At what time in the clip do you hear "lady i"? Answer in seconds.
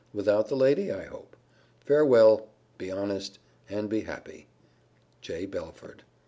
0.55-1.03